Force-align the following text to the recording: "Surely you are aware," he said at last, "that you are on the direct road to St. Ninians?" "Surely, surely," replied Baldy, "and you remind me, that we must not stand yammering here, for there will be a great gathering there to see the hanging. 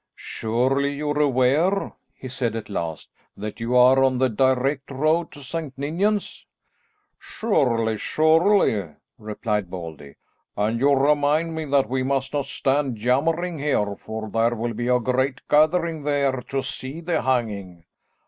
"Surely 0.15 0.93
you 0.95 1.11
are 1.11 1.19
aware," 1.19 1.91
he 2.15 2.27
said 2.27 2.55
at 2.55 2.69
last, 2.71 3.11
"that 3.37 3.59
you 3.59 3.75
are 3.75 4.03
on 4.03 4.17
the 4.17 4.29
direct 4.29 4.89
road 4.89 5.31
to 5.31 5.41
St. 5.41 5.77
Ninians?" 5.77 6.43
"Surely, 7.19 7.97
surely," 7.97 8.93
replied 9.19 9.69
Baldy, 9.69 10.15
"and 10.57 10.79
you 10.79 10.91
remind 10.91 11.53
me, 11.53 11.65
that 11.65 11.87
we 11.87 12.01
must 12.01 12.33
not 12.33 12.45
stand 12.45 12.97
yammering 12.99 13.59
here, 13.59 13.95
for 13.95 14.27
there 14.27 14.55
will 14.55 14.73
be 14.73 14.87
a 14.87 14.99
great 14.99 15.39
gathering 15.47 16.01
there 16.01 16.41
to 16.49 16.63
see 16.63 16.99
the 16.99 17.21
hanging. 17.21 17.85